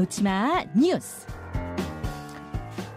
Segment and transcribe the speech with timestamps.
[0.00, 1.26] 놓치마 뉴스.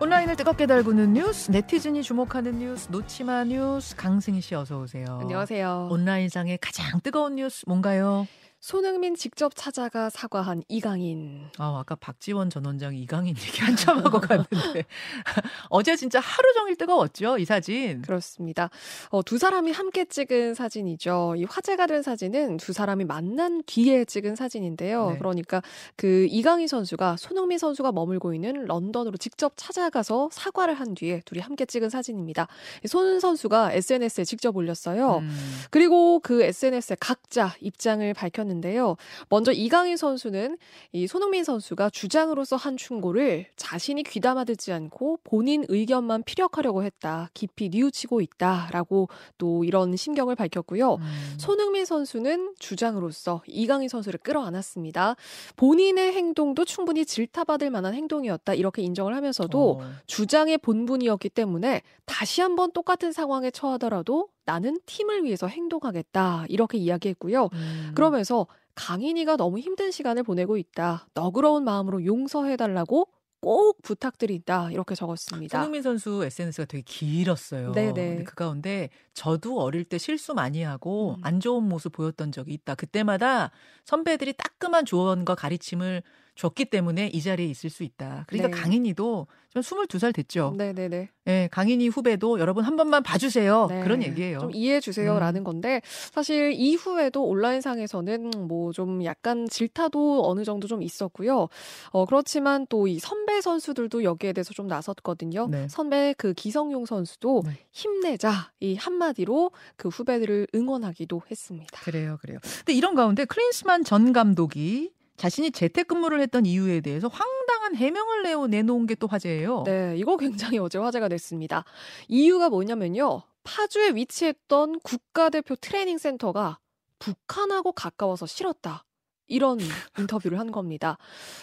[0.00, 5.18] 온라인을 뜨겁게 달구는 뉴스, 네티즌이 주목하는 뉴스, 놓치마 뉴스, 강승희 씨 어서 오세요.
[5.20, 5.90] 안녕하세요.
[5.92, 8.26] 온라인상의 가장 뜨거운 뉴스 뭔가요?
[8.60, 11.46] 손흥민 직접 찾아가 사과한 이강인.
[11.58, 14.84] 아, 아까 박지원 전 원장이 이강인 얘기 한참 하고 갔는데
[15.70, 18.02] 어제 진짜 하루 종일 뜨거웠죠, 이 사진.
[18.02, 18.68] 그렇습니다.
[19.10, 21.34] 어, 두 사람이 함께 찍은 사진이죠.
[21.36, 25.12] 이 화제가 된 사진은 두 사람이 만난 뒤에 찍은 사진인데요.
[25.12, 25.18] 네.
[25.18, 25.62] 그러니까
[25.94, 31.64] 그 이강인 선수가 손흥민 선수가 머물고 있는 런던으로 직접 찾아가서 사과를 한 뒤에 둘이 함께
[31.64, 32.48] 찍은 사진입니다.
[32.86, 35.18] 손 선수가 SNS에 직접 올렸어요.
[35.18, 35.30] 음,
[35.70, 38.96] 그리고 그 SNS에 각자 입장을 밝혔는데 요.
[39.28, 40.58] 먼저 이강인 선수는
[40.92, 47.30] 이 손흥민 선수가 주장으로서 한 충고를 자신이 귀담아 듣지 않고 본인 의견만 피력하려고 했다.
[47.34, 50.94] 깊이 뉘우치고 있다라고 또 이런 심경을 밝혔고요.
[50.94, 51.34] 음.
[51.38, 55.16] 손흥민 선수는 주장으로서 이강인 선수를 끌어안았습니다.
[55.56, 58.54] 본인의 행동도 충분히 질타받을 만한 행동이었다.
[58.54, 65.46] 이렇게 인정을 하면서도 어, 주장의 본분이었기 때문에 다시 한번 똑같은 상황에 처하더라도 나는 팀을 위해서
[65.46, 66.46] 행동하겠다.
[66.48, 67.50] 이렇게 이야기했고요.
[67.52, 67.92] 음.
[67.94, 68.46] 그러면서
[68.76, 71.06] 강인이가 너무 힘든 시간을 보내고 있다.
[71.12, 73.08] 너그러운 마음으로 용서해달라고
[73.42, 74.70] 꼭 부탁드린다.
[74.72, 75.58] 이렇게 적었습니다.
[75.58, 77.72] 손흥민 선수 SNS가 되게 길었어요.
[77.72, 77.92] 네네.
[77.92, 81.20] 근데 그 가운데 저도 어릴 때 실수 많이 하고 음.
[81.22, 82.74] 안 좋은 모습 보였던 적이 있다.
[82.74, 83.50] 그때마다
[83.84, 86.02] 선배들이 따끔한 조언과 가르침을
[86.38, 88.24] 줬기 때문에 이 자리에 있을 수 있다.
[88.28, 88.62] 그러니까 네.
[88.62, 90.54] 강인이도 좀 22살 됐죠.
[90.56, 91.08] 네네네.
[91.26, 93.66] 예, 강인이 후배도 여러분 한 번만 봐주세요.
[93.68, 93.82] 네.
[93.82, 94.38] 그런 얘기예요.
[94.38, 95.80] 좀 이해해 주세요라는 건데
[96.12, 101.48] 사실 이후에도 온라인상에서는 뭐 좀 약간 질타도 어느 정도 좀 있었고요.
[101.90, 105.48] 어 그렇지만 또 이 선배 선수들도 여기에 대해서 좀 나섰거든요.
[105.50, 105.66] 네.
[105.68, 107.52] 선배 그 기성용 선수도 네.
[107.72, 111.80] 힘내자 이 한마디로 그 후배들을 응원하기도 했습니다.
[111.82, 112.38] 그래요, 그래요.
[112.58, 118.86] 근데 이런 가운데 클린스만 전 감독이 자신이 재택근무를 했던 이유에 대해서 황당한 해명을 내어 내놓은
[118.86, 119.62] 게 또 화제예요.
[119.64, 121.64] 네, 이거 굉장히 어제 화제가 됐습니다.
[122.08, 123.22] 이유가 뭐냐면요.
[123.44, 126.58] 파주에 위치했던 국가대표 트레이닝 센터가
[126.98, 128.84] 북한하고 가까워서 싫었다.
[129.28, 129.58] 이런
[129.98, 130.98] 인터뷰를 한 겁니다.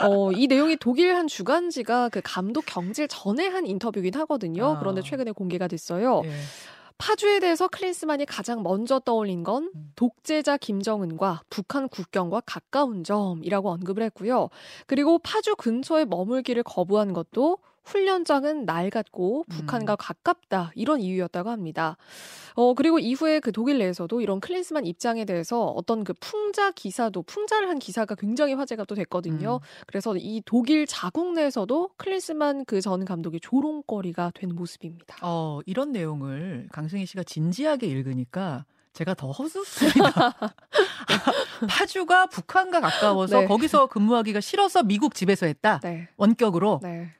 [0.00, 4.72] 어, 이 내용이 독일 한 주간지가 그 감독 경질 전에 한 인터뷰긴 하거든요.
[4.74, 4.78] 아.
[4.78, 6.22] 그런데 최근에 공개가 됐어요.
[6.24, 6.30] 예.
[6.98, 9.92] 파주에 대해서 클린스만이 가장 먼저 떠올린 건 음.
[9.96, 14.48] 독재자 김정은과 북한 국경과 가까운 점이라고 언급을 했고요.
[14.86, 19.96] 그리고 파주 근처에 머물기를 거부한 것도 훈련장은 낡았고 북한과 음.
[19.98, 21.96] 가깝다 이런 이유였다고 합니다.
[22.54, 27.68] 어 그리고 이후에 그 독일 내에서도 이런 클린스만 입장에 대해서 어떤 그 풍자 기사도 풍자를
[27.68, 29.56] 한 기사가 굉장히 화제가 또 됐거든요.
[29.56, 29.84] 음.
[29.86, 35.16] 그래서 이 독일 자국 내에서도 클린스만 그 전 감독이 조롱거리가 된 모습입니다.
[35.22, 40.38] 어, 이런 내용을 강승희 씨가 진지하게 읽으니까 제가 더 허sus습니다.
[41.68, 43.46] 파주가 북한과 가까워서 네.
[43.46, 45.80] 거기서 근무하기가 싫어서 미국 집에서 했다.
[45.82, 46.08] 네.
[46.16, 46.78] 원격으로.
[46.82, 47.12] 네.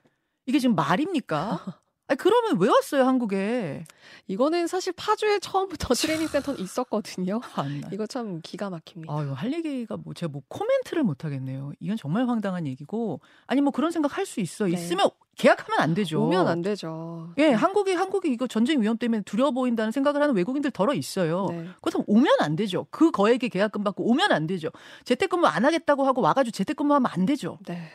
[0.46, 1.60] 이게 지금 말입니까?
[2.08, 3.84] 아니, 그러면 왜 왔어요, 한국에?
[4.28, 7.40] 이거는 사실 파주에 처음부터 트레이닝 센터는 있었거든요.
[7.56, 7.88] 안 나.
[7.92, 9.12] 이거 참 기가 막힙니다.
[9.12, 11.72] 아유, 할 얘기가 뭐, 제가 뭐 코멘트를 못 하겠네요.
[11.80, 13.20] 이건 정말 황당한 얘기고.
[13.48, 14.66] 아니, 뭐 그런 생각 할 수 있어.
[14.66, 14.74] 네.
[14.74, 16.22] 있으면 계약하면 안 되죠.
[16.24, 17.34] 오면 안 되죠.
[17.38, 21.46] 예, 한국이, 한국이 이거 전쟁 위험 때문에 두려워 보인다는 생각을 하는 외국인들 덜어 있어요.
[21.50, 21.68] 네.
[21.82, 22.86] 그렇다면 오면 안 되죠.
[22.92, 24.70] 그 거액의 계약금 받고 오면 안 되죠.
[25.04, 27.58] 재택근무 안 하겠다고 하고 와가지고 재택근무하면 안 되죠.
[27.66, 27.90] 네.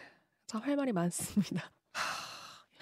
[0.48, 1.72] 참 할 말이 많습니다.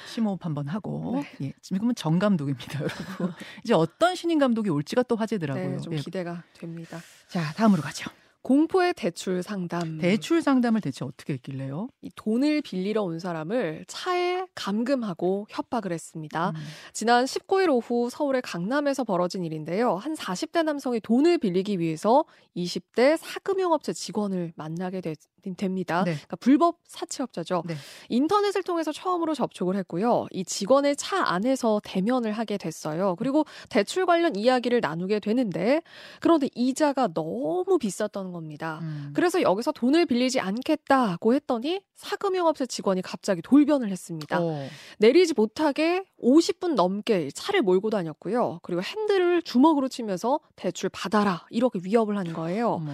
[0.07, 1.23] 심호흡 한번 하고.
[1.39, 1.47] 네.
[1.47, 3.33] 예, 지금은 정 감독입니다, 여러분.
[3.63, 5.69] 이제 어떤 신인 감독이 올지가 또 화제더라고요.
[5.69, 5.97] 네, 좀 예.
[5.97, 6.99] 기대가 됩니다.
[7.27, 8.09] 자, 다음으로 가죠.
[8.49, 9.99] 공포의 대출 상담.
[9.99, 11.87] 대출 상담을 대체 어떻게 했길래요?
[12.01, 16.49] 이 돈을 빌리러 온 사람을 차에 감금하고 협박을 했습니다.
[16.49, 16.55] 음.
[16.91, 19.97] 지난 19일 오후 서울의 강남에서 벌어진 일인데요.
[19.97, 22.25] 한 40대 남성이 돈을 빌리기 위해서
[22.57, 25.13] 20대 사금융업체 직원을 만나게 되,
[25.55, 26.03] 됩니다.
[26.03, 26.13] 네.
[26.13, 27.63] 그러니까 불법 사채업자죠.
[27.65, 27.75] 네.
[28.09, 30.25] 인터넷을 통해서 처음으로 접촉을 했고요.
[30.31, 33.15] 이 직원의 차 안에서 대면을 하게 됐어요.
[33.17, 35.81] 그리고 대출 관련 이야기를 나누게 되는데
[36.19, 38.79] 그런데 이자가 너무 비쌌던 겁니다.
[38.81, 39.11] 음.
[39.13, 44.39] 그래서 여기서 돈을 빌리지 않겠다고 했더니 사금융업체 직원이 갑자기 돌변을 했습니다.
[44.41, 44.67] 어.
[44.97, 48.59] 내리지 못하게 50분 넘게 차를 몰고 다녔고요.
[48.63, 52.69] 그리고 핸들을 주먹으로 치면서 대출 받아라 이렇게 위협을 한 거예요.
[52.71, 52.91] 어머.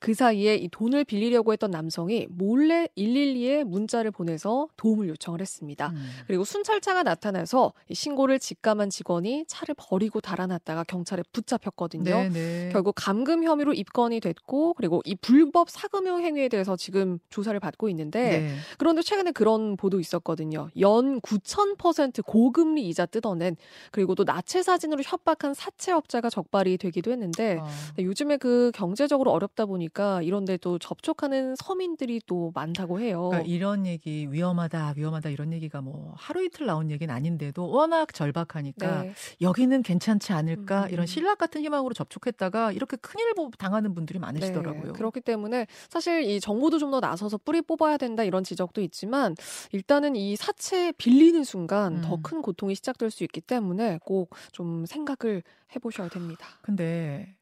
[0.00, 5.88] 그 사이에 이 돈을 빌리려고 했던 남성이 몰래 112에 문자를 보내서 도움을 요청을 했습니다.
[5.88, 6.10] 음.
[6.26, 12.04] 그리고 순찰차가 나타나서 이 신고를 직감한 직원이 차를 버리고 달아났다가 경찰에 붙잡혔거든요.
[12.04, 12.68] 네, 네.
[12.72, 18.40] 결국 감금 혐의로 입건이 됐고 그리고 이 불법 사금융 행위에 대해서 지금 조사를 받고 있는데
[18.40, 18.54] 네.
[18.78, 20.68] 그런데 최근에 그런 보도 있었거든요.
[20.80, 23.56] 연 9,000% 고금리 이자 뜯어낸
[23.90, 27.66] 그리고 또 나체 사진으로 협박한 사채업자가 적발이 되기도 했는데 어.
[27.98, 33.28] 요즘에 그 경제적으로 어렵다 보니까 보니까 이런데 또 접촉하는 서민들이 또 많다고 해요.
[33.30, 39.02] 그러니까 이런 얘기 위험하다, 위험하다 이런 얘기가 뭐 하루 이틀 나온 얘기는 아닌데도 워낙 절박하니까
[39.02, 39.14] 네.
[39.40, 40.90] 여기는 괜찮지 않을까 음.
[40.90, 44.92] 이런 신락 같은 희망으로 접촉했다가 이렇게 큰일 보- 당하는 분들이 네, 많으시더라고요.
[44.92, 49.34] 그렇기 때문에 사실 이 정부도 좀 더 나서서 뿌리 뽑아야 된다 이런 지적도 있지만
[49.72, 52.22] 일단은 이 사채 빌리는 순간 더 음.
[52.22, 55.42] 큰 고통이 시작될 수 있기 때문에 꼭 좀 생각을
[55.74, 56.46] 해보셔야 됩니다.
[56.62, 57.34] 근데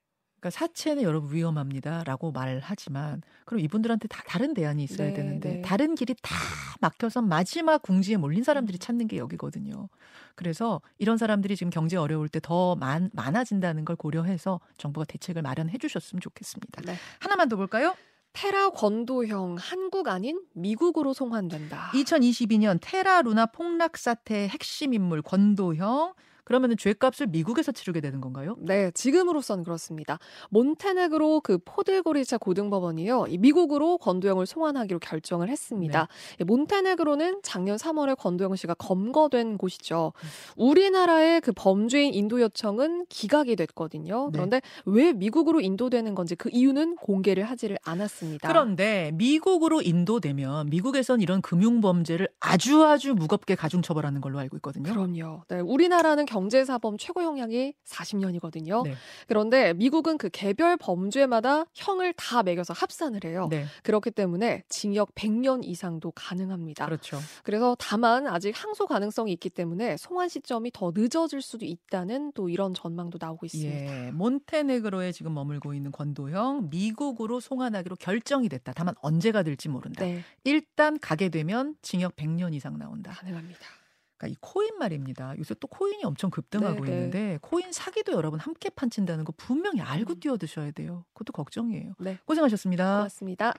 [0.43, 5.63] 그러니까 사채는 여러분 위험합니다라고 말하지만 그럼 이분들한테 다 다른 대안이 있어야 네, 되는데 네.
[5.63, 6.35] 다른 길이 다
[6.81, 8.81] 막혀서 마지막 궁지에 몰린 사람들이 음.
[8.81, 9.89] 찾는 게 여기거든요.
[10.35, 16.21] 그래서 이런 사람들이 지금 경제 어려울 때 더 많아진다는 걸 고려해서 정부가 대책을 마련해 주셨으면
[16.21, 16.83] 좋겠습니다.
[16.83, 16.97] 네.
[17.21, 17.95] 하나만 더 볼까요?
[18.33, 21.93] 테라 권도형 한국 아닌 미국으로 송환된다.
[21.95, 28.57] 2022년 테라 루나 폭락 사태의 핵심 인물 권도형 그러면은 죄값을 미국에서 치르게 되는 건가요?
[28.59, 30.19] 네, 지금으로선 그렇습니다.
[30.51, 36.01] 몬테네그로 그 포드고리차 고등법원이요, 이 미국으로 권도영을 송환하기로 결정을 했습니다.
[36.01, 36.37] 네.
[36.41, 40.13] 이 몬테네그로는 작년 3월에 권도영 씨가 검거된 곳이죠.
[40.17, 40.29] 음.
[40.57, 44.27] 우리나라의 그 범죄인 인도 요청은 기각이 됐거든요.
[44.27, 44.31] 네.
[44.33, 48.49] 그런데 왜 미국으로 인도되는 건지 그 이유는 공개를 하지를 않았습니다.
[48.49, 54.93] 그런데 미국으로 인도되면 미국에선 이런 금융 범죄를 아주 아주 무겁게 가중 처벌하는 걸로 알고 있거든요.
[54.93, 55.43] 그럼요.
[55.49, 58.85] 네, 우리나라는 경제사범 최고 형량이 40년이거든요.
[58.85, 58.95] 네.
[59.29, 63.49] 그런데 미국은 그 개별 범죄마다 형을 다 매겨서 합산을 해요.
[63.51, 66.87] 네, 그렇기 때문에 징역 100년 이상도 가능합니다.
[66.87, 67.19] 그렇죠.
[67.45, 72.73] 그래서 다만 아직 항소 가능성이 있기 때문에 송환 시점이 더 늦어질 수도 있다는 또 이런
[72.73, 74.07] 전망도 나오고 있습니다.
[74.07, 78.73] 예, 몬테네그로에 지금 머물고 있는 권도형 미국으로 송환하기로 결정이 됐다.
[78.75, 80.05] 다만 언제가 될지 모른다.
[80.05, 83.13] 네, 일단 가게 되면 징역 100년 이상 나온다.
[83.13, 83.82] 가능합니다.
[84.23, 85.35] 그러니까 이 코인 말입니다.
[85.39, 86.97] 요새 또 코인이 엄청 급등하고 네, 네.
[86.97, 90.21] 있는데 코인 사기도 여러분 함께 판친다는 거 분명히 알고 음.
[90.21, 91.05] 뛰어드셔야 돼요.
[91.13, 91.95] 그것도 걱정이에요.
[91.99, 92.97] 네, 고생하셨습니다.
[92.99, 93.55] 고맙습니다.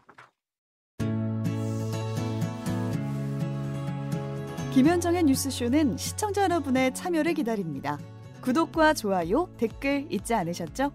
[4.73, 7.99] 김현정의 뉴스쇼는 시청자 여러분의 참여를 기다립니다.
[8.41, 10.91] 구독과 좋아요, 댓글 잊지 않으셨죠?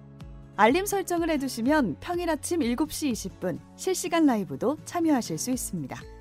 [0.56, 6.17] 알림 설정을 해두시면 평일 아침 7시 20분 실시간 라이브도 참여하실 수 있습니다.